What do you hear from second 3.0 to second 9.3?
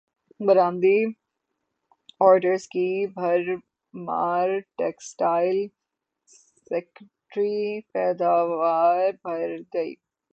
بھرمار textile سیکٹرکی پیداوار